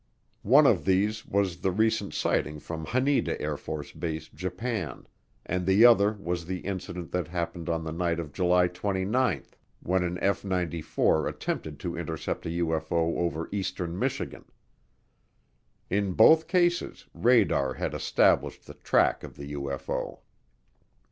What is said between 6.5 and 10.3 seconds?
incident that happened on the night of July 29, when an